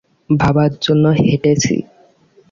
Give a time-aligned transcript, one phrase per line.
[0.33, 1.75] ভাবার জন্য হেঁটেছি।